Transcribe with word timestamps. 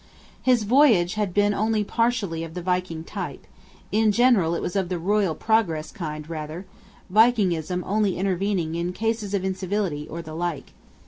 His 0.41 0.63
voyage 0.63 1.13
had 1.13 1.31
been 1.31 1.53
only 1.53 1.83
partially 1.83 2.43
of 2.43 2.55
the 2.55 2.61
Viking 2.63 3.03
type; 3.03 3.45
in 3.91 4.11
general 4.11 4.55
it 4.55 4.59
was 4.63 4.75
of 4.75 4.89
the 4.89 4.97
Royal 4.97 5.35
Progress 5.35 5.91
kind 5.91 6.27
rather; 6.27 6.65
Vikingism 7.11 7.83
only 7.85 8.17
intervening 8.17 8.73
in 8.73 8.93
cases 8.93 9.35
of 9.35 9.45
incivility 9.45 10.07
or 10.07 10.23
the 10.23 10.33
like. 10.33 10.73